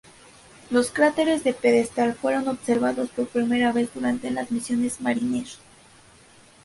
Los 0.71 0.89
cráteres 0.89 1.43
de 1.43 1.53
pedestal 1.53 2.15
fueron 2.15 2.47
observados 2.47 3.11
por 3.11 3.27
primera 3.27 3.71
vez 3.71 3.93
durante 3.93 4.31
las 4.31 4.49
misiones 4.49 4.99
Mariner. 4.99 5.45